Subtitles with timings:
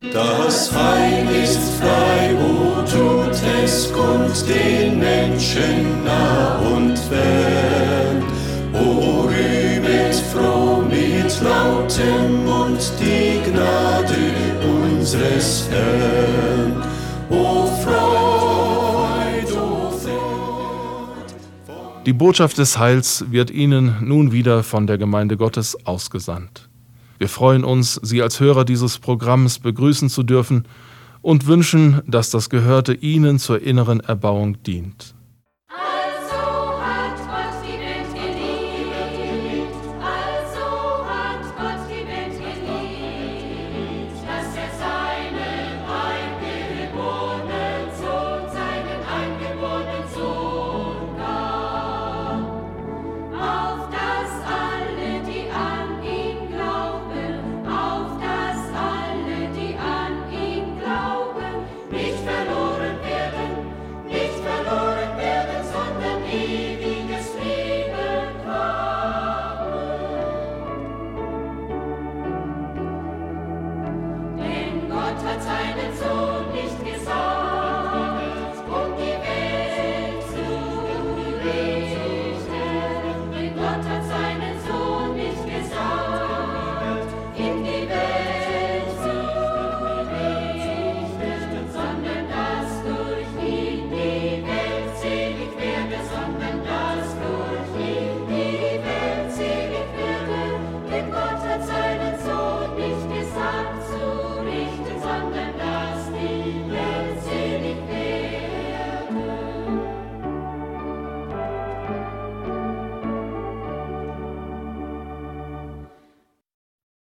[0.00, 8.22] Das Heil ist frei, wo tut es kund den Menschen nah und fern.
[8.74, 14.14] O rühmet froh mit lautem Mund die Gnade
[14.62, 16.80] unseres Herrn.
[17.28, 21.34] O Freud, o Freud.
[22.06, 26.68] Die Botschaft des Heils wird Ihnen nun wieder von der Gemeinde Gottes ausgesandt.
[27.18, 30.64] Wir freuen uns, Sie als Hörer dieses Programms begrüßen zu dürfen
[31.20, 35.14] und wünschen, dass das Gehörte Ihnen zur inneren Erbauung dient.
[81.42, 82.17] built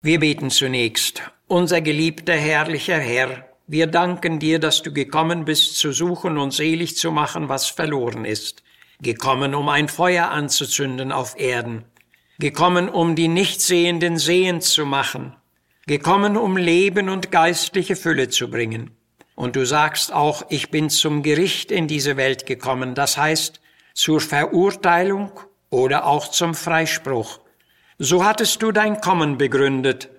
[0.06, 1.22] Wir beten zunächst.
[1.48, 6.98] Unser geliebter, herrlicher Herr, wir danken dir, dass du gekommen bist, zu suchen und selig
[6.98, 8.64] zu machen, was verloren ist.
[9.02, 11.86] Gekommen, um ein Feuer anzuzünden auf Erden.
[12.38, 15.38] Gekommen, um die Nichtsehenden sehend zu machen.
[15.88, 18.92] Gekommen, um Leben und geistliche Fülle zu bringen.
[19.36, 23.62] Und du sagst auch, ich bin zum Gericht in diese Welt gekommen, das heißt
[23.94, 25.32] zur Verurteilung
[25.70, 27.40] oder auch zum Freispruch.
[28.06, 30.10] So hattest du dein Kommen begründet,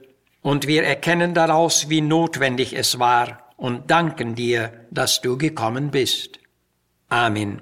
[0.40, 6.38] und wir erkennen daraus, wie notwendig es war, und danken dir, dass du gekommen bist.
[7.10, 7.60] Amen.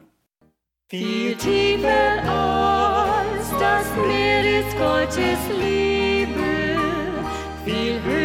[0.88, 6.78] Viel tiefer als das Meer ist Gottes Liebe,
[7.64, 8.21] viel höher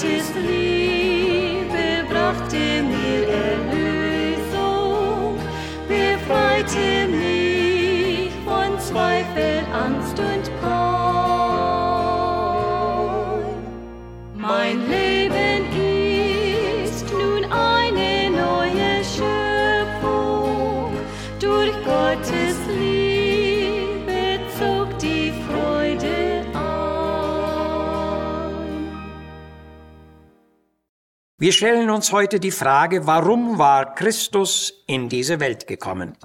[0.00, 5.38] Gottes Liebe brachte mir Erlösung,
[5.86, 7.29] befreite mich
[31.40, 36.18] Wir stellen uns heute die Frage, warum war Christus in diese Welt gekommen?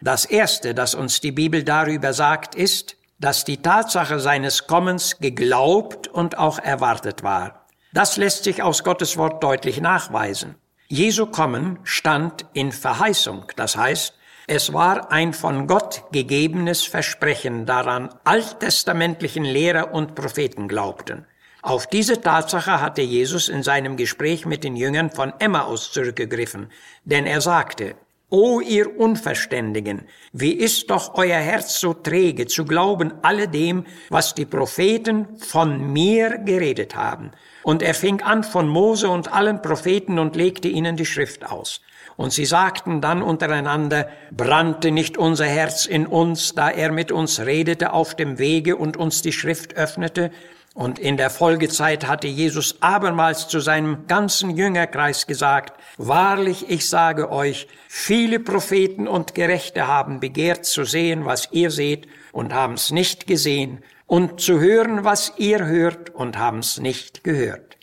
[0.00, 6.08] Das Erste, das uns die Bibel darüber sagt, ist, dass die Tatsache seines Kommens geglaubt
[6.08, 7.66] und auch erwartet war.
[7.92, 10.54] Das lässt sich aus Gottes Wort deutlich nachweisen.
[10.88, 14.14] Jesu Kommen stand in Verheißung, das heißt,
[14.46, 21.26] Es war ein von Gott gegebenes Versprechen, daran alttestamentlichen Lehrer und Propheten glaubten.
[21.66, 26.70] Auf diese Tatsache hatte Jesus in seinem Gespräch mit den Jüngern von Emmaus zurückgegriffen,
[27.04, 27.96] denn er sagte,
[28.30, 30.02] O ihr Unverständigen,
[30.32, 36.38] wie ist doch euer Herz so träge zu glauben alledem, was die Propheten von mir
[36.38, 37.32] geredet haben.
[37.64, 41.80] Und er fing an von Mose und allen Propheten und legte ihnen die Schrift aus.
[42.16, 47.40] Und sie sagten dann untereinander, brannte nicht unser Herz in uns, da er mit uns
[47.40, 50.30] redete auf dem Wege und uns die Schrift öffnete?
[50.76, 57.32] Und in der Folgezeit hatte Jesus abermals zu seinem ganzen Jüngerkreis gesagt, Wahrlich, ich sage
[57.32, 63.26] euch, viele Propheten und Gerechte haben begehrt zu sehen, was ihr seht, und haben's nicht
[63.26, 67.78] gesehen, und zu hören, was ihr hört, und haben's nicht gehört.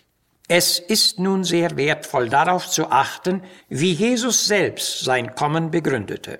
[0.46, 6.38] Es ist nun sehr wertvoll darauf zu achten, wie Jesus selbst sein Kommen begründete.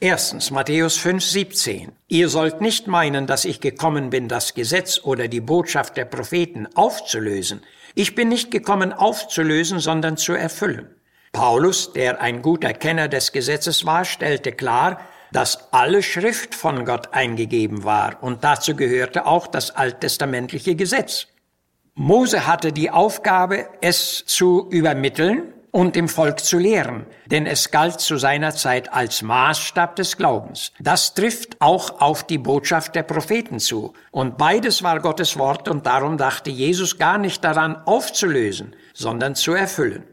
[0.00, 1.90] Erstens Matthäus 5, 17.
[2.06, 6.68] Ihr sollt nicht meinen, dass ich gekommen bin, das Gesetz oder die Botschaft der Propheten
[6.76, 7.64] aufzulösen.
[7.96, 10.86] Ich bin nicht gekommen aufzulösen, sondern zu erfüllen.
[11.32, 15.00] Paulus, der ein guter Kenner des Gesetzes war, stellte klar,
[15.32, 21.26] dass alle Schrift von Gott eingegeben war, und dazu gehörte auch das alttestamentliche Gesetz.
[21.96, 28.00] Mose hatte die Aufgabe, es zu übermitteln und dem Volk zu lehren, denn es galt
[28.00, 30.72] zu seiner Zeit als Maßstab des Glaubens.
[30.80, 33.92] Das trifft auch auf die Botschaft der Propheten zu.
[34.10, 39.52] Und beides war Gottes Wort und darum dachte Jesus gar nicht daran aufzulösen, sondern zu
[39.52, 40.04] erfüllen.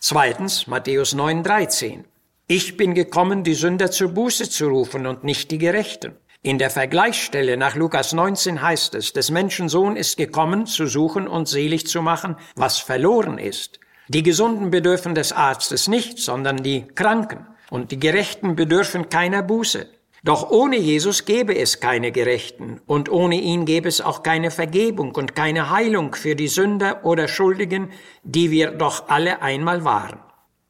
[0.00, 2.04] Zweitens Matthäus 9:13.
[2.48, 6.16] Ich bin gekommen, die Sünder zur Buße zu rufen und nicht die Gerechten.
[6.44, 11.28] In der Vergleichsstelle nach Lukas 19 heißt es, des Menschen Sohn ist gekommen, zu suchen
[11.28, 13.78] und selig zu machen, was verloren ist.
[14.12, 17.46] Die Gesunden bedürfen des Arztes nicht, sondern die Kranken.
[17.70, 19.88] Und die Gerechten bedürfen keiner Buße.
[20.22, 25.14] Doch ohne Jesus gäbe es keine Gerechten und ohne ihn gäbe es auch keine Vergebung
[25.14, 27.88] und keine Heilung für die Sünder oder Schuldigen,
[28.22, 30.20] die wir doch alle einmal waren.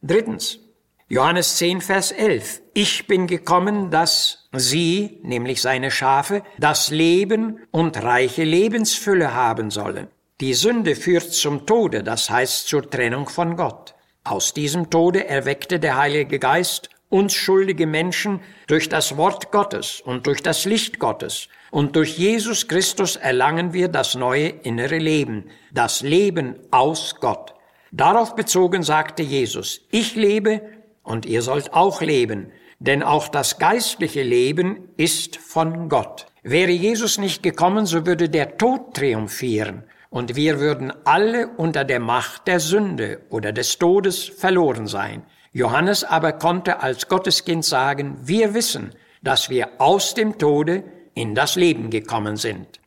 [0.03, 0.61] Drittens.
[1.09, 2.63] Johannes 10, Vers 11.
[2.75, 10.07] Ich bin gekommen, dass sie, nämlich seine Schafe, das Leben und reiche Lebensfülle haben sollen.
[10.43, 13.95] Die Sünde führt zum Tode, das heißt zur Trennung von Gott.
[14.25, 20.27] Aus diesem Tode erweckte der Heilige Geist uns schuldige Menschen durch das Wort Gottes und
[20.27, 21.47] durch das Licht Gottes.
[21.71, 27.55] Und durch Jesus Christus erlangen wir das neue innere Leben, das Leben aus Gott.
[27.93, 30.61] Darauf bezogen sagte Jesus, ich lebe
[31.05, 32.51] und ihr sollt auch leben
[32.85, 36.27] denn auch das geistliche Leben ist von Gott.
[36.43, 41.99] Wäre Jesus nicht gekommen, so würde der Tod triumphieren und wir würden alle unter der
[41.99, 45.25] Macht der Sünde oder des Todes verloren sein.
[45.53, 51.57] Johannes aber konnte als Gotteskind sagen, wir wissen, dass wir aus dem Tode in das
[51.57, 52.79] Leben gekommen sind.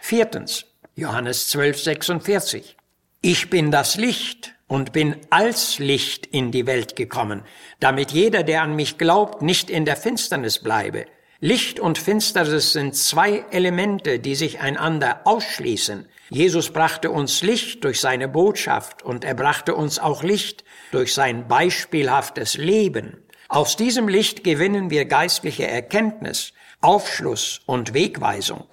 [0.00, 2.76] Viertens, Johannes 12, 46.
[3.22, 7.40] Ich bin das Licht und bin als Licht in die Welt gekommen,
[7.80, 11.06] damit jeder, der an mich glaubt, nicht in der Finsternis bleibe.
[11.40, 16.08] Licht und Finsternis sind zwei Elemente, die sich einander ausschließen.
[16.30, 21.46] Jesus brachte uns Licht durch seine Botschaft und er brachte uns auch Licht durch sein
[21.46, 23.22] beispielhaftes Leben.
[23.48, 28.64] Aus diesem Licht gewinnen wir geistliche Erkenntnis, Aufschluss und Wegweisung.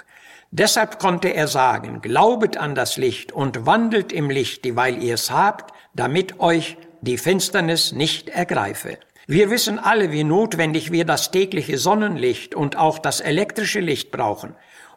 [0.51, 5.32] Deshalb konnte er sagen, glaubet an das Licht und wandelt im Licht, dieweil ihr es
[5.32, 9.00] habt, damit euch die Finsternis nicht ergreife.
[9.25, 14.56] Wir wissen alle, wie notwendig wir das tägliche Sonnenlicht und auch das elektrische Licht brauchen.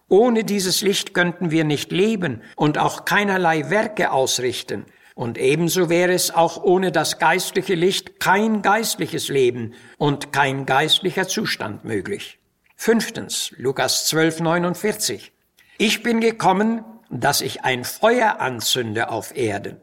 [0.09, 4.87] Ohne dieses Licht könnten wir nicht leben und auch keinerlei Werke ausrichten.
[5.15, 11.27] Und ebenso wäre es auch ohne das geistliche Licht kein geistliches Leben und kein geistlicher
[11.27, 12.39] Zustand möglich.
[12.75, 15.33] Fünftens, Lukas 12, 49.
[15.79, 19.81] Ich bin gekommen, dass ich ein Feuer anzünde auf Erden.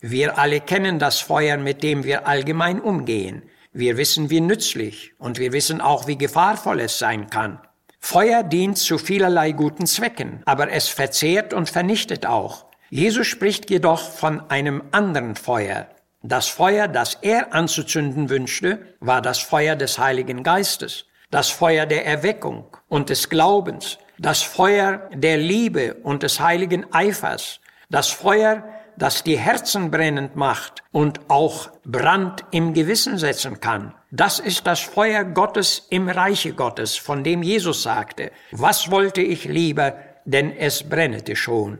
[0.00, 3.42] Wir alle kennen das Feuer, mit dem wir allgemein umgehen.
[3.76, 7.58] Wir wissen, wie nützlich und wir wissen auch, wie gefahrvoll es sein kann.
[7.98, 12.66] Feuer dient zu vielerlei guten Zwecken, aber es verzehrt und vernichtet auch.
[12.88, 15.88] Jesus spricht jedoch von einem anderen Feuer.
[16.22, 22.06] Das Feuer, das er anzuzünden wünschte, war das Feuer des Heiligen Geistes, das Feuer der
[22.06, 27.58] Erweckung und des Glaubens, das Feuer der Liebe und des heiligen Eifers,
[27.90, 28.62] das Feuer
[28.96, 33.94] das die Herzen brennend macht und auch Brand im Gewissen setzen kann.
[34.10, 39.44] Das ist das Feuer Gottes im Reiche Gottes, von dem Jesus sagte, was wollte ich
[39.44, 41.78] lieber, denn es brennete schon.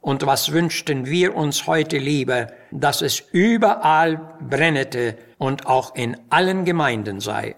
[0.00, 6.64] Und was wünschten wir uns heute lieber, dass es überall brennete und auch in allen
[6.64, 7.56] Gemeinden sei.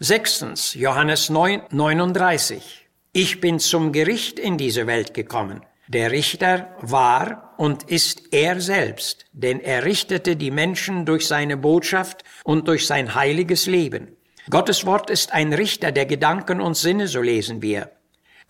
[0.00, 2.88] Sechstens, Johannes 9, 39.
[3.12, 5.62] Ich bin zum Gericht in diese Welt gekommen.
[5.88, 12.24] Der Richter war und ist er selbst, denn er richtete die Menschen durch seine Botschaft
[12.44, 14.16] und durch sein heiliges Leben.
[14.50, 17.90] Gottes Wort ist ein Richter der Gedanken und Sinne, so lesen wir.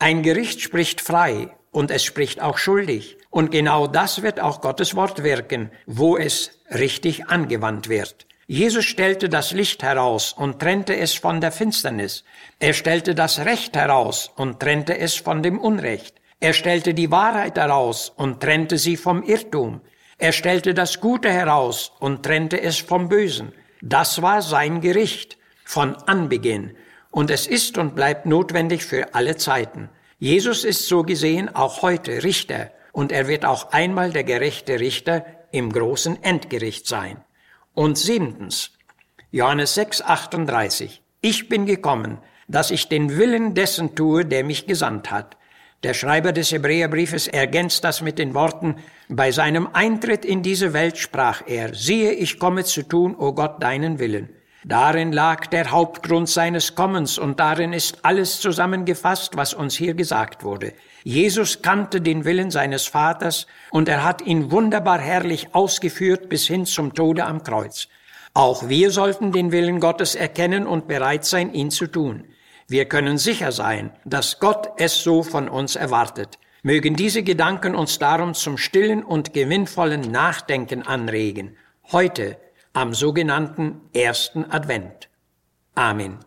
[0.00, 3.18] Ein Gericht spricht frei und es spricht auch schuldig.
[3.30, 8.26] Und genau das wird auch Gottes Wort wirken, wo es richtig angewandt wird.
[8.48, 12.24] Jesus stellte das Licht heraus und trennte es von der Finsternis.
[12.58, 16.16] Er stellte das Recht heraus und trennte es von dem Unrecht.
[16.40, 19.80] Er stellte die Wahrheit heraus und trennte sie vom Irrtum.
[20.18, 23.52] Er stellte das Gute heraus und trennte es vom Bösen.
[23.82, 26.76] Das war sein Gericht von Anbeginn.
[27.10, 29.88] Und es ist und bleibt notwendig für alle Zeiten.
[30.18, 35.24] Jesus ist so gesehen auch heute Richter und er wird auch einmal der gerechte Richter
[35.52, 37.24] im großen Endgericht sein.
[37.74, 38.72] Und siebentens,
[39.30, 41.02] Johannes 6, 38.
[41.20, 42.18] Ich bin gekommen,
[42.48, 45.36] dass ich den Willen dessen tue, der mich gesandt hat.
[45.84, 48.74] Der Schreiber des Hebräerbriefes ergänzt das mit den Worten,
[49.08, 53.62] bei seinem Eintritt in diese Welt sprach er, siehe, ich komme zu tun, o Gott,
[53.62, 54.28] deinen Willen.
[54.64, 60.42] Darin lag der Hauptgrund seines Kommens und darin ist alles zusammengefasst, was uns hier gesagt
[60.42, 60.72] wurde.
[61.04, 66.66] Jesus kannte den Willen seines Vaters und er hat ihn wunderbar herrlich ausgeführt bis hin
[66.66, 67.86] zum Tode am Kreuz.
[68.34, 72.24] Auch wir sollten den Willen Gottes erkennen und bereit sein, ihn zu tun.
[72.70, 76.38] Wir können sicher sein, dass Gott es so von uns erwartet.
[76.62, 81.56] Mögen diese Gedanken uns darum zum stillen und gewinnvollen Nachdenken anregen.
[81.92, 82.36] Heute
[82.74, 85.08] am sogenannten ersten Advent.
[85.76, 86.18] Amen.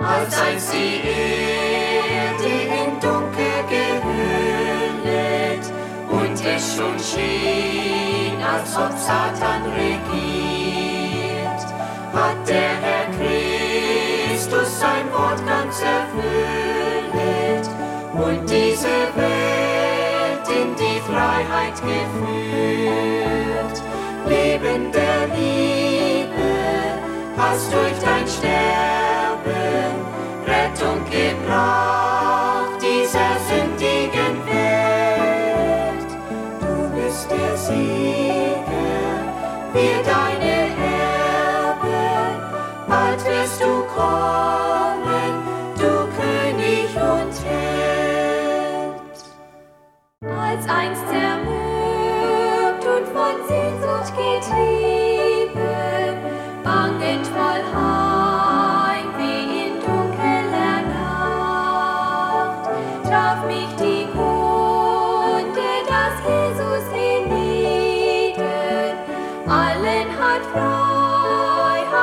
[0.00, 4.10] Als einst die Erde in Dunkel gehüllet
[6.10, 10.14] und es schon schien, als ob Satan regiert,
[12.14, 12.87] hat der
[15.80, 17.66] Erfüllet
[18.14, 23.18] und diese Welt in die Freiheit geführt.
[24.26, 26.48] Leben der Liebe
[27.36, 28.98] hast durch dein Sterben
[30.46, 36.10] Rettung gebracht dieser sündigen Welt.
[36.60, 38.62] Du bist der Sieger,
[39.72, 40.57] wir deine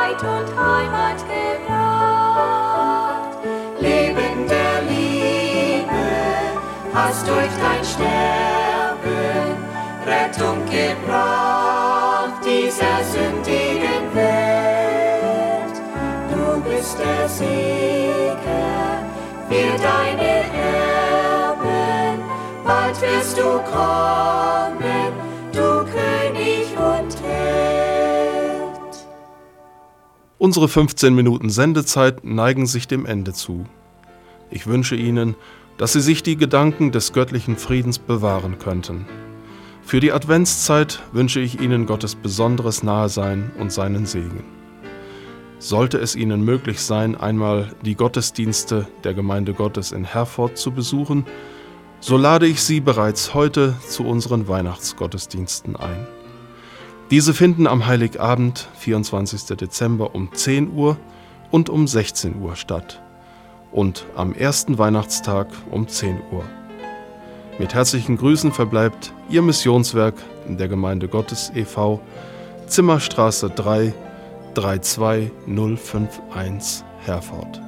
[0.06, 2.60] Freiheit und Heimat gebracht.
[3.80, 6.06] Leben der Liebe
[6.94, 9.58] hast durch dein Sterben
[10.06, 15.76] Rettung gebracht dieser sündigen Welt.
[16.32, 18.36] Du bist der Sieger,
[19.50, 20.46] wir deine
[21.44, 22.24] Erben,
[22.64, 24.35] bald wirst du kommen,
[30.46, 33.66] Unsere 15 Minuten Sendezeit neigen sich dem Ende zu.
[34.52, 35.34] Ich wünsche Ihnen,
[35.80, 39.08] dass Sie sich die Gedanken des göttlichen Friedens bewahren könnten.
[39.82, 44.44] Für die Adventszeit wünsche ich Ihnen Gottes besonderes Nahesein und seinen Segen.
[45.58, 51.26] Sollte es Ihnen möglich sein, einmal die Gottesdienste der Gemeinde Gottes in Herford zu besuchen,
[52.00, 56.06] so lade ich Sie bereits heute zu unseren Weihnachtsgottesdiensten ein.
[57.12, 59.56] Diese finden am Heiligabend, 24.
[59.58, 60.98] Dezember um 10 Uhr
[61.52, 63.00] und um 16 Uhr statt
[63.72, 66.44] und am ersten Weihnachtstag um 10 Uhr.
[67.60, 70.16] Mit herzlichen Grüßen verbleibt Ihr Missionswerk
[70.48, 72.02] der Gemeinde Gottes e.V.
[72.68, 73.94] Zimmerstraße 3
[74.56, 77.65] 32051 Herford.